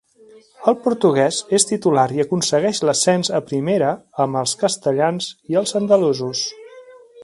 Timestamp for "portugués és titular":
0.85-2.07